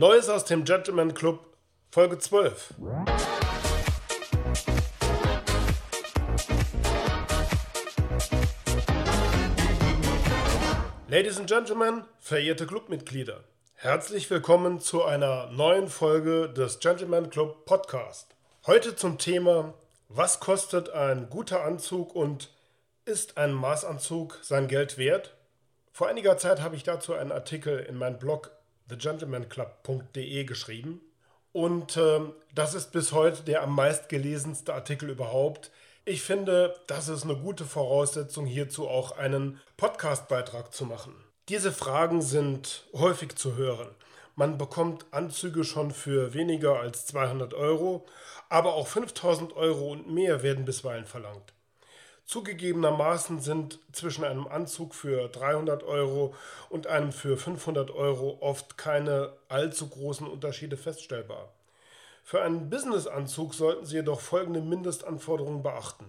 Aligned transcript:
Neues 0.00 0.30
aus 0.30 0.46
dem 0.46 0.64
Gentleman 0.64 1.12
Club, 1.12 1.46
Folge 1.90 2.18
12. 2.18 2.72
Ladies 11.06 11.38
and 11.38 11.46
Gentlemen, 11.46 12.04
verehrte 12.18 12.66
Clubmitglieder, 12.66 13.44
herzlich 13.74 14.30
willkommen 14.30 14.80
zu 14.80 15.04
einer 15.04 15.48
neuen 15.50 15.88
Folge 15.88 16.48
des 16.48 16.78
Gentleman 16.78 17.28
Club 17.28 17.66
Podcast. 17.66 18.34
Heute 18.66 18.96
zum 18.96 19.18
Thema, 19.18 19.74
was 20.08 20.40
kostet 20.40 20.88
ein 20.88 21.28
guter 21.28 21.62
Anzug 21.62 22.16
und 22.16 22.48
ist 23.04 23.36
ein 23.36 23.52
Maßanzug 23.52 24.38
sein 24.40 24.66
Geld 24.66 24.96
wert? 24.96 25.36
Vor 25.92 26.08
einiger 26.08 26.38
Zeit 26.38 26.62
habe 26.62 26.74
ich 26.74 26.84
dazu 26.84 27.12
einen 27.12 27.32
Artikel 27.32 27.80
in 27.80 27.98
meinem 27.98 28.18
Blog 28.18 28.52
thegentlemanclub.de 28.90 30.44
geschrieben 30.44 31.00
und 31.52 31.96
äh, 31.96 32.20
das 32.54 32.74
ist 32.74 32.92
bis 32.92 33.12
heute 33.12 33.42
der 33.42 33.62
am 33.62 33.74
meistgelesenste 33.74 34.72
Artikel 34.74 35.10
überhaupt. 35.10 35.70
Ich 36.04 36.22
finde, 36.22 36.74
das 36.86 37.08
ist 37.08 37.24
eine 37.24 37.36
gute 37.36 37.64
Voraussetzung 37.64 38.46
hierzu 38.46 38.88
auch 38.88 39.16
einen 39.18 39.60
Podcastbeitrag 39.76 40.72
zu 40.72 40.86
machen. 40.86 41.14
Diese 41.48 41.72
Fragen 41.72 42.22
sind 42.22 42.84
häufig 42.92 43.36
zu 43.36 43.56
hören. 43.56 43.88
Man 44.36 44.56
bekommt 44.56 45.04
Anzüge 45.10 45.64
schon 45.64 45.90
für 45.90 46.32
weniger 46.32 46.78
als 46.78 47.06
200 47.06 47.52
Euro, 47.54 48.06
aber 48.48 48.74
auch 48.74 48.86
5000 48.86 49.54
Euro 49.56 49.90
und 49.90 50.10
mehr 50.10 50.42
werden 50.42 50.64
bisweilen 50.64 51.04
verlangt. 51.04 51.52
Zugegebenermaßen 52.30 53.40
sind 53.40 53.80
zwischen 53.90 54.22
einem 54.22 54.46
Anzug 54.46 54.94
für 54.94 55.26
300 55.26 55.82
Euro 55.82 56.32
und 56.68 56.86
einem 56.86 57.10
für 57.10 57.36
500 57.36 57.90
Euro 57.90 58.38
oft 58.40 58.78
keine 58.78 59.32
allzu 59.48 59.88
großen 59.88 60.28
Unterschiede 60.28 60.76
feststellbar. 60.76 61.52
Für 62.22 62.40
einen 62.42 62.70
Businessanzug 62.70 63.52
sollten 63.52 63.84
Sie 63.84 63.96
jedoch 63.96 64.20
folgende 64.20 64.60
Mindestanforderungen 64.60 65.64
beachten. 65.64 66.04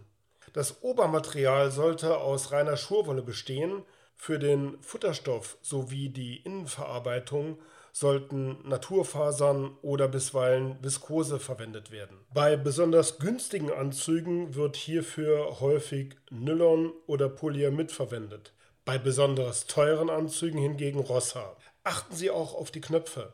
Das 0.53 0.83
Obermaterial 0.83 1.71
sollte 1.71 2.19
aus 2.19 2.51
reiner 2.51 2.77
Schurwolle 2.77 3.23
bestehen, 3.23 3.81
für 4.15 4.37
den 4.37 4.79
Futterstoff 4.83 5.57
sowie 5.63 6.09
die 6.09 6.37
Innenverarbeitung 6.43 7.57
sollten 7.91 8.57
Naturfasern 8.67 9.77
oder 9.81 10.07
bisweilen 10.07 10.77
Viskose 10.81 11.39
verwendet 11.39 11.91
werden. 11.91 12.17
Bei 12.33 12.55
besonders 12.57 13.19
günstigen 13.19 13.71
Anzügen 13.71 14.55
wird 14.55 14.75
hierfür 14.75 15.59
häufig 15.59 16.15
Nylon 16.29 16.93
oder 17.07 17.29
Polyamid 17.29 17.91
verwendet. 17.91 18.53
Bei 18.85 18.97
besonders 18.97 19.67
teuren 19.67 20.09
Anzügen 20.09 20.59
hingegen 20.59 20.99
Rossa. 20.99 21.55
Achten 21.83 22.15
Sie 22.15 22.29
auch 22.29 22.55
auf 22.55 22.71
die 22.71 22.81
Knöpfe. 22.81 23.33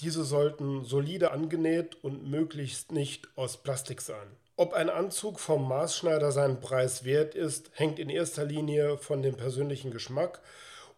Diese 0.00 0.24
sollten 0.24 0.84
solide 0.84 1.32
angenäht 1.32 1.96
und 2.02 2.28
möglichst 2.28 2.92
nicht 2.92 3.28
aus 3.36 3.56
Plastik 3.56 4.00
sein. 4.00 4.28
Ob 4.56 4.72
ein 4.72 4.90
Anzug 4.90 5.40
vom 5.40 5.68
Maßschneider 5.68 6.32
seinen 6.32 6.60
Preis 6.60 7.04
wert 7.04 7.34
ist, 7.34 7.70
hängt 7.74 7.98
in 7.98 8.10
erster 8.10 8.44
Linie 8.44 8.98
von 8.98 9.22
dem 9.22 9.36
persönlichen 9.36 9.90
Geschmack 9.90 10.40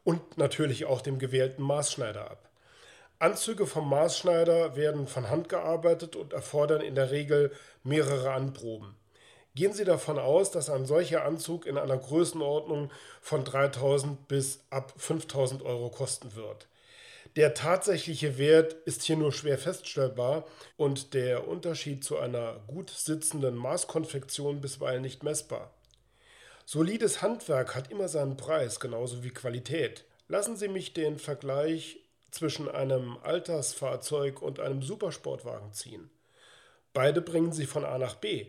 und 0.05 0.39
natürlich 0.39 0.87
auch 0.87 1.03
dem 1.03 1.19
gewählten 1.19 1.63
Maßschneider 1.63 2.31
ab. 2.31 2.50
Anzüge 3.21 3.67
vom 3.67 3.87
Maßschneider 3.91 4.77
werden 4.77 5.07
von 5.07 5.29
Hand 5.29 5.51
gearbeitet 5.51 6.17
und 6.17 6.33
erfordern 6.33 6.81
in 6.81 6.95
der 6.95 7.11
Regel 7.11 7.53
mehrere 7.85 8.33
Anproben. 8.33 8.97
Gehen 9.55 9.75
Sie 9.75 9.85
davon 9.85 10.19
aus, 10.19 10.51
dass 10.51 10.71
ein 10.71 10.87
solcher 10.87 11.27
Anzug 11.27 11.67
in 11.67 11.77
einer 11.77 11.99
Größenordnung 11.99 12.91
von 13.21 13.45
3000 13.45 14.27
bis 14.27 14.65
ab 14.71 14.95
5000 14.97 15.63
Euro 15.63 15.91
kosten 15.91 16.35
wird. 16.35 16.67
Der 17.37 17.53
tatsächliche 17.53 18.39
Wert 18.39 18.73
ist 18.87 19.03
hier 19.03 19.19
nur 19.19 19.33
schwer 19.33 19.59
feststellbar 19.59 20.47
und 20.79 21.13
der 21.13 21.47
Unterschied 21.47 22.03
zu 22.03 22.19
einer 22.19 22.61
gut 22.69 22.89
sitzenden 22.89 23.55
Maßkonfektion 23.55 24.63
bisweilen 24.63 25.03
nicht 25.03 25.25
messbar. 25.25 25.75
Solides 26.65 27.21
Handwerk 27.21 27.75
hat 27.75 27.91
immer 27.91 28.09
seinen 28.09 28.39
Preis, 28.39 28.81
genauso 28.81 29.23
wie 29.23 29.31
Qualität. 29.31 30.07
Lassen 30.27 30.57
Sie 30.57 30.69
mich 30.69 30.95
den 30.95 31.19
Vergleich 31.19 31.99
zwischen 32.31 32.69
einem 32.69 33.19
Altersfahrzeug 33.23 34.43
und 34.43 34.61
einem 34.61 34.83
Supersportwagen 34.83 35.73
ziehen. 35.73 36.11
Beide 36.93 37.21
bringen 37.21 37.53
sie 37.53 37.67
von 37.67 37.85
A 37.85 37.99
nach 37.99 38.17
B. 38.17 38.47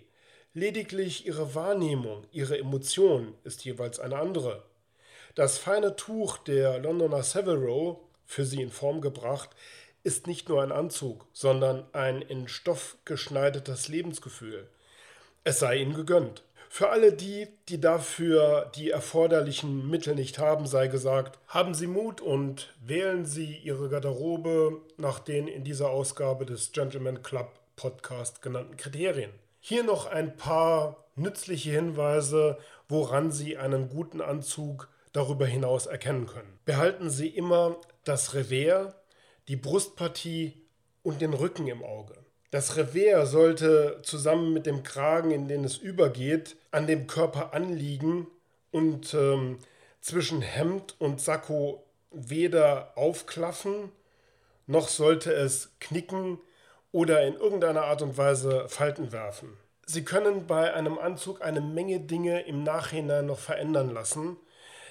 Lediglich 0.53 1.25
ihre 1.25 1.56
Wahrnehmung, 1.56 2.25
ihre 2.31 2.58
Emotion 2.58 3.36
ist 3.44 3.64
jeweils 3.64 4.00
eine 4.00 4.18
andere. 4.18 4.64
Das 5.36 5.58
feine 5.58 5.96
Tuch 5.96 6.38
der 6.40 6.80
Londoner 6.80 7.24
Savile 7.24 7.58
Row, 7.58 7.97
für 8.25 8.46
sie 8.46 8.62
in 8.62 8.70
Form 8.70 9.02
gebracht, 9.02 9.50
ist 10.03 10.28
nicht 10.28 10.50
nur 10.50 10.62
ein 10.62 10.72
Anzug, 10.72 11.25
sondern 11.31 11.86
ein 11.94 12.22
in 12.22 12.47
Stoff 12.47 12.97
geschneidetes 13.06 13.88
Lebensgefühl. 13.88 14.68
Es 15.44 15.59
sei 15.59 15.78
ihnen 15.78 15.94
gegönnt. 15.94 16.44
Für 16.74 16.90
alle 16.90 17.12
die, 17.12 17.50
die 17.68 17.82
dafür 17.82 18.72
die 18.76 18.92
erforderlichen 18.92 19.90
Mittel 19.90 20.16
nicht 20.16 20.40
haben, 20.40 20.66
sei 20.66 20.88
gesagt, 20.88 21.38
haben 21.50 21.74
Sie 21.74 21.86
Mut 21.86 22.22
und 22.22 22.74
wählen 22.82 23.26
Sie 23.26 23.58
Ihre 23.58 23.90
Garderobe 23.90 24.80
nach 24.96 25.20
den 25.20 25.50
in 25.50 25.66
dieser 25.66 25.90
Ausgabe 25.90 26.46
des 26.46 26.72
Gentleman 26.72 27.24
Club 27.24 27.59
Podcast 27.76 28.42
genannten 28.42 28.78
Kriterien. 28.78 29.32
Hier 29.59 29.84
noch 29.84 30.06
ein 30.06 30.38
paar 30.38 31.04
nützliche 31.18 31.72
Hinweise, 31.72 32.58
woran 32.88 33.32
Sie 33.32 33.58
einen 33.58 33.90
guten 33.90 34.22
Anzug 34.22 34.88
darüber 35.12 35.46
hinaus 35.46 35.88
erkennen 35.88 36.26
können. 36.26 36.58
Behalten 36.64 37.09
Sie 37.09 37.28
immer 37.28 37.76
das 38.06 38.34
Revers, 38.34 38.96
die 39.50 39.58
Brustpartie 39.58 40.53
und 41.03 41.20
den 41.20 41.34
Rücken 41.34 41.68
im 41.68 41.84
Auge. 41.84 42.16
Das 42.51 42.75
Revers 42.75 43.31
sollte 43.31 44.01
zusammen 44.03 44.51
mit 44.51 44.66
dem 44.66 44.84
Kragen, 44.84 45.31
in 45.31 45.47
den 45.47 45.63
es 45.63 45.78
übergeht, 45.78 46.57
an 46.72 46.85
dem 46.85 47.07
Körper 47.07 47.53
anliegen 47.53 48.28
und 48.72 49.13
ähm, 49.13 49.59
zwischen 50.01 50.41
Hemd 50.41 50.95
und 51.00 51.22
Sakko 51.22 51.85
weder 52.11 52.91
aufklaffen, 52.97 53.90
noch 54.67 54.90
sollte 54.90 55.31
es 55.31 55.72
knicken 55.79 56.40
oder 56.91 57.25
in 57.25 57.35
irgendeiner 57.35 57.84
Art 57.84 58.01
und 58.01 58.17
Weise 58.17 58.67
Falten 58.67 59.13
werfen. 59.13 59.57
Sie 59.85 60.03
können 60.03 60.45
bei 60.45 60.73
einem 60.73 60.97
Anzug 61.00 61.41
eine 61.41 61.61
Menge 61.61 62.01
Dinge 62.01 62.41
im 62.41 62.63
Nachhinein 62.63 63.28
noch 63.28 63.40
verändern 63.40 63.94
lassen, 63.94 64.35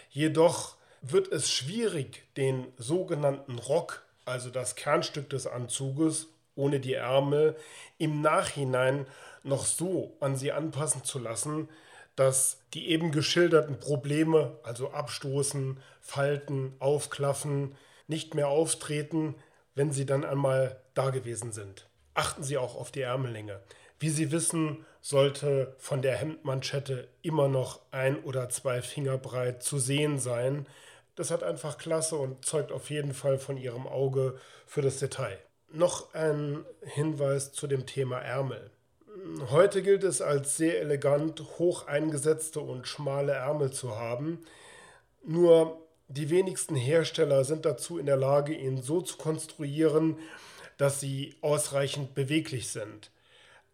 jedoch 0.08 0.76
wird 1.02 1.30
es 1.30 1.50
schwierig, 1.50 2.22
den 2.38 2.68
sogenannten 2.78 3.58
Rock, 3.58 4.02
also 4.24 4.48
das 4.48 4.76
Kernstück 4.76 5.28
des 5.28 5.46
Anzuges, 5.46 6.28
ohne 6.54 6.80
die 6.80 6.94
Ärmel 6.94 7.56
im 7.98 8.20
Nachhinein 8.20 9.06
noch 9.42 9.64
so 9.64 10.16
an 10.20 10.36
sie 10.36 10.52
anpassen 10.52 11.04
zu 11.04 11.18
lassen, 11.18 11.68
dass 12.16 12.60
die 12.74 12.90
eben 12.90 13.12
geschilderten 13.12 13.78
Probleme, 13.78 14.58
also 14.62 14.90
Abstoßen, 14.90 15.80
Falten, 16.00 16.74
Aufklaffen, 16.78 17.76
nicht 18.08 18.34
mehr 18.34 18.48
auftreten, 18.48 19.36
wenn 19.74 19.92
sie 19.92 20.04
dann 20.04 20.24
einmal 20.24 20.80
da 20.94 21.10
gewesen 21.10 21.52
sind. 21.52 21.88
Achten 22.14 22.42
Sie 22.42 22.58
auch 22.58 22.74
auf 22.74 22.90
die 22.90 23.02
Ärmellänge. 23.02 23.60
Wie 23.98 24.10
Sie 24.10 24.32
wissen, 24.32 24.84
sollte 25.00 25.74
von 25.78 26.02
der 26.02 26.16
Hemdmanschette 26.16 27.08
immer 27.22 27.48
noch 27.48 27.80
ein 27.90 28.22
oder 28.22 28.48
zwei 28.48 28.82
Finger 28.82 29.16
breit 29.16 29.62
zu 29.62 29.78
sehen 29.78 30.18
sein. 30.18 30.66
Das 31.14 31.30
hat 31.30 31.42
einfach 31.42 31.78
Klasse 31.78 32.16
und 32.16 32.44
zeugt 32.44 32.72
auf 32.72 32.90
jeden 32.90 33.14
Fall 33.14 33.38
von 33.38 33.56
Ihrem 33.56 33.86
Auge 33.86 34.38
für 34.66 34.82
das 34.82 34.98
Detail. 34.98 35.38
Noch 35.72 36.14
ein 36.14 36.64
Hinweis 36.82 37.52
zu 37.52 37.66
dem 37.66 37.86
Thema 37.86 38.18
Ärmel. 38.18 38.70
Heute 39.50 39.82
gilt 39.82 40.02
es 40.02 40.20
als 40.20 40.56
sehr 40.56 40.80
elegant, 40.80 41.42
hoch 41.58 41.86
eingesetzte 41.86 42.60
und 42.60 42.88
schmale 42.88 43.32
Ärmel 43.32 43.72
zu 43.72 43.96
haben. 43.96 44.40
Nur 45.22 45.80
die 46.08 46.30
wenigsten 46.30 46.74
Hersteller 46.74 47.44
sind 47.44 47.64
dazu 47.64 47.98
in 47.98 48.06
der 48.06 48.16
Lage, 48.16 48.52
ihn 48.52 48.82
so 48.82 49.00
zu 49.00 49.16
konstruieren, 49.16 50.18
dass 50.76 50.98
sie 50.98 51.36
ausreichend 51.40 52.14
beweglich 52.14 52.70
sind. 52.70 53.10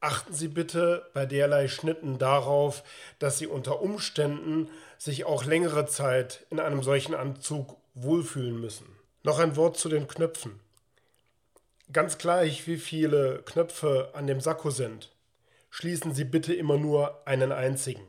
Achten 0.01 0.35
Sie 0.35 0.49
bitte 0.49 1.09
bei 1.15 1.25
derlei 1.25 1.69
Schnitten 1.69 2.19
darauf, 2.19 2.85
dass 3.19 3.39
Sie 3.39 3.47
unter 3.47 3.81
Umständen 3.81 4.69
sich 4.99 5.25
auch 5.25 5.45
längere 5.45 5.87
Zeit 5.87 6.45
in 6.51 6.61
einem 6.61 6.83
solchen 6.83 7.15
Anzug 7.15 7.79
wohlfühlen 7.95 8.61
müssen. 8.61 8.87
Noch 9.23 9.39
ein 9.39 9.57
Wort 9.57 9.79
zu 9.79 9.89
den 9.89 10.07
Knöpfen. 10.07 10.61
Ganz 11.93 12.19
gleich, 12.19 12.67
wie 12.67 12.79
viele 12.79 13.43
Knöpfe 13.45 14.11
an 14.13 14.27
dem 14.27 14.41
Sakko 14.41 14.71
sind, 14.71 15.13
schließen 15.71 16.15
Sie 16.15 16.25
bitte 16.25 16.53
immer 16.53 16.79
nur 16.79 17.27
einen 17.27 17.53
einzigen. 17.53 18.03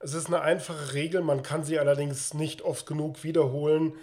Es 0.00 0.12
ist 0.12 0.26
eine 0.26 0.42
einfache 0.42 0.94
Regel, 0.94 1.22
man 1.22 1.42
kann 1.42 1.64
sie 1.64 1.78
allerdings 1.78 2.34
nicht 2.34 2.62
oft 2.62 2.86
genug 2.86 3.22
wiederholen. 3.24 3.94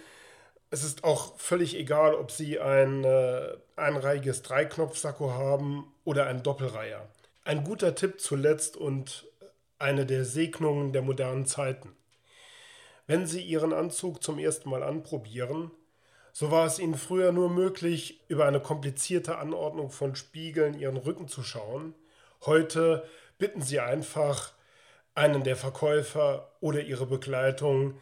Es 0.70 0.84
ist 0.84 1.04
auch 1.04 1.38
völlig 1.38 1.76
egal, 1.76 2.14
ob 2.14 2.30
Sie 2.30 2.60
ein 2.60 3.04
äh, 3.04 3.56
einreihiges 3.76 4.42
Dreiknopf-Sakko 4.42 5.32
haben 5.32 5.92
oder 6.04 6.26
ein 6.26 6.42
Doppelreiher. 6.42 7.08
Ein 7.44 7.64
guter 7.64 7.94
Tipp 7.94 8.20
zuletzt 8.20 8.76
und 8.76 9.26
eine 9.78 10.06
der 10.06 10.24
Segnungen 10.24 10.92
der 10.92 11.02
modernen 11.02 11.46
Zeiten. 11.46 11.96
Wenn 13.06 13.26
Sie 13.26 13.42
Ihren 13.42 13.72
Anzug 13.72 14.22
zum 14.22 14.38
ersten 14.38 14.70
Mal 14.70 14.82
anprobieren, 14.82 15.70
So 16.32 16.50
war 16.50 16.66
es 16.66 16.78
ihnen 16.78 16.94
früher 16.94 17.32
nur 17.32 17.50
möglich, 17.50 18.20
über 18.28 18.46
eine 18.46 18.60
komplizierte 18.60 19.38
Anordnung 19.38 19.90
von 19.90 20.14
Spiegeln 20.14 20.78
ihren 20.78 20.96
Rücken 20.96 21.28
zu 21.28 21.42
schauen. 21.42 21.94
Heute 22.44 23.04
bitten 23.38 23.62
sie 23.62 23.80
einfach 23.80 24.52
einen 25.14 25.42
der 25.42 25.56
Verkäufer 25.56 26.52
oder 26.60 26.80
ihre 26.82 27.06
Begleitung, 27.06 27.94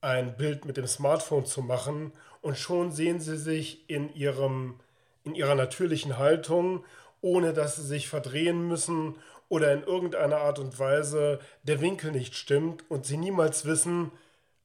ein 0.00 0.36
Bild 0.36 0.64
mit 0.66 0.76
dem 0.76 0.86
Smartphone 0.86 1.46
zu 1.46 1.62
machen 1.62 2.12
und 2.42 2.58
schon 2.58 2.92
sehen 2.92 3.20
sie 3.20 3.38
sich 3.38 3.88
in, 3.88 4.14
ihrem, 4.14 4.78
in 5.24 5.34
ihrer 5.34 5.54
natürlichen 5.54 6.18
Haltung, 6.18 6.84
ohne 7.22 7.52
dass 7.54 7.76
sie 7.76 7.86
sich 7.86 8.08
verdrehen 8.08 8.68
müssen 8.68 9.16
oder 9.48 9.72
in 9.72 9.82
irgendeiner 9.82 10.38
Art 10.38 10.58
und 10.58 10.78
Weise 10.78 11.40
der 11.62 11.80
Winkel 11.80 12.12
nicht 12.12 12.34
stimmt 12.34 12.84
und 12.90 13.06
sie 13.06 13.16
niemals 13.16 13.64
wissen, 13.64 14.12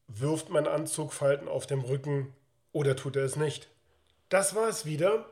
wirft 0.07 0.49
mein 0.49 0.67
Anzug 0.67 1.13
Falten 1.13 1.47
auf 1.47 1.65
dem 1.67 1.81
Rücken 1.81 2.33
oder 2.71 2.95
tut 2.95 3.15
er 3.15 3.23
es 3.23 3.35
nicht. 3.35 3.69
Das 4.29 4.55
war 4.55 4.67
es 4.67 4.85
wieder. 4.85 5.25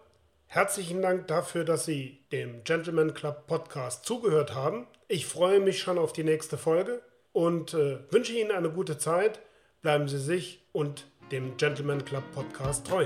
Herzlichen 0.47 1.01
Dank 1.01 1.27
dafür, 1.27 1.65
dass 1.65 1.85
Sie 1.85 2.19
dem 2.31 2.63
Gentleman 2.63 3.13
Club 3.13 3.47
Podcast 3.47 4.05
zugehört 4.05 4.55
haben. 4.55 4.87
Ich 5.07 5.25
freue 5.25 5.59
mich 5.59 5.79
schon 5.79 5.97
auf 5.97 6.13
die 6.13 6.23
nächste 6.23 6.57
Folge 6.57 7.01
und 7.33 7.73
äh, 7.73 7.99
wünsche 8.11 8.33
Ihnen 8.33 8.51
eine 8.51 8.71
gute 8.71 8.97
Zeit. 8.97 9.39
Bleiben 9.81 10.07
Sie 10.07 10.19
sich 10.19 10.65
und 10.71 11.05
dem 11.31 11.57
Gentleman 11.57 12.05
Club 12.05 12.23
Podcast 12.33 12.87
treu. 12.87 13.05